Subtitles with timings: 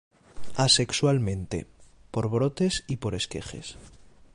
[0.57, 1.67] Asexualmente,
[2.09, 3.77] por brotes y por esquejes.